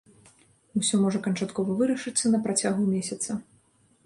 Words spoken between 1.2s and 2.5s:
канчаткова вырашыцца на